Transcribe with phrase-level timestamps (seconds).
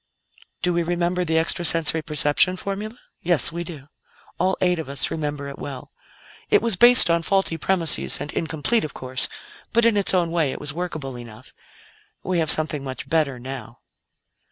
[0.63, 2.97] "Do we remember the extra sensory perception formula?
[3.21, 3.87] Yes, we do;
[4.39, 5.91] all eight of us remember it well.
[6.49, 9.29] It was based on faulty premises, and incomplete, of course;
[9.73, 11.53] but in its own way it was workable enough.
[12.23, 13.81] We have something much better now."